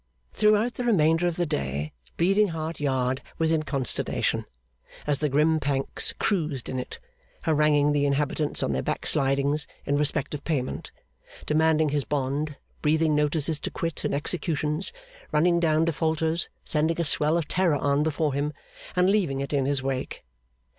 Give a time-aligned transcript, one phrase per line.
[0.33, 4.45] Throughout the remainder of the day, Bleeding Heart Yard was in consternation,
[5.05, 6.97] as the grim Pancks cruised in it;
[7.43, 10.91] haranguing the inhabitants on their backslidings in respect of payment,
[11.45, 14.91] demanding his bond, breathing notices to quit and executions,
[15.31, 18.53] running down defaulters, sending a swell of terror on before him,
[18.95, 20.23] and leaving it in his wake.